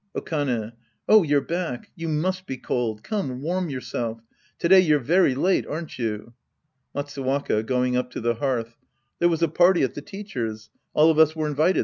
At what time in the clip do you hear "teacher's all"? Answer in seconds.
10.01-11.11